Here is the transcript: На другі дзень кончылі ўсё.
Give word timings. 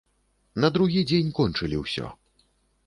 На 0.63 0.71
другі 0.77 1.03
дзень 1.11 1.31
кончылі 1.41 1.75
ўсё. 1.87 2.13